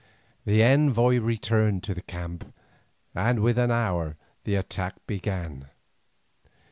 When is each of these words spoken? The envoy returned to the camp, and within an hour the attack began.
The 0.45 0.63
envoy 0.63 1.19
returned 1.19 1.83
to 1.83 1.93
the 1.93 2.01
camp, 2.01 2.51
and 3.13 3.39
within 3.39 3.65
an 3.65 3.71
hour 3.73 4.17
the 4.45 4.55
attack 4.55 4.95
began. 5.05 5.67